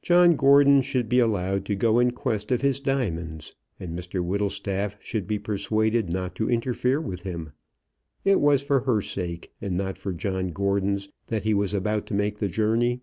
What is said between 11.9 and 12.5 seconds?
to make the